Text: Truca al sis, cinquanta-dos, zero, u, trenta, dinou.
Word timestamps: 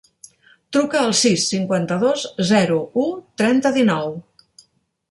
Truca 0.77 1.01
al 1.01 1.13
sis, 1.19 1.45
cinquanta-dos, 1.53 2.25
zero, 2.53 2.81
u, 3.05 3.07
trenta, 3.45 3.75
dinou. 3.79 4.13